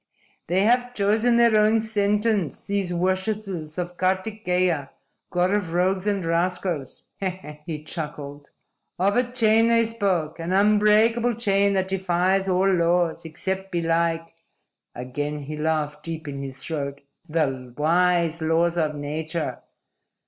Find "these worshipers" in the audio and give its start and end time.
2.63-3.77